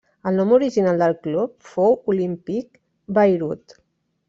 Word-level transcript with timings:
El 0.29 0.37
nom 0.39 0.53
original 0.55 1.01
del 1.03 1.13
club 1.27 1.53
fou 1.75 1.95
Olympic 2.15 2.83
Beirut. 3.21 3.79